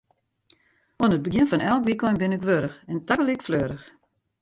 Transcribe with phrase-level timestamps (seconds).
[0.99, 3.85] Oan it begjin fan elk wykein bin ik warch en tagelyk fleurich.